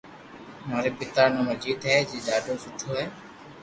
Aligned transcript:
ماري 0.69 0.91
پيتا 0.99 1.21
رو 1.27 1.33
نوم 1.35 1.47
اجيت 1.55 1.81
ھي 1.89 1.95
جي 2.09 2.19
ڌاڌو 2.25 2.53
سٺو 2.63 2.89
ھي 2.99 3.05